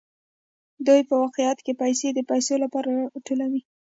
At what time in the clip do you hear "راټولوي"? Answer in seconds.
2.95-3.61